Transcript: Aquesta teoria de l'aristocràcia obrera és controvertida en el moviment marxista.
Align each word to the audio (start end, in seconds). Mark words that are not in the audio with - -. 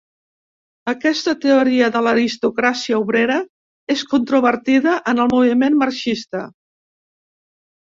Aquesta 0.93 1.35
teoria 1.43 1.91
de 1.97 2.01
l'aristocràcia 2.07 3.03
obrera 3.03 3.37
és 3.99 4.07
controvertida 4.17 4.99
en 5.15 5.25
el 5.29 5.35
moviment 5.39 5.83
marxista. 5.87 6.47